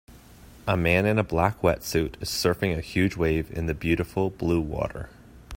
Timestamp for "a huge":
2.75-3.15